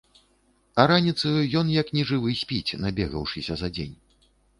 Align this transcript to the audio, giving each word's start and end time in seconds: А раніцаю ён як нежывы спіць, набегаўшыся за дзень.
А 0.83 0.85
раніцаю 0.91 1.33
ён 1.61 1.67
як 1.73 1.91
нежывы 1.97 2.33
спіць, 2.41 2.77
набегаўшыся 2.87 3.53
за 3.63 3.71
дзень. 3.77 3.93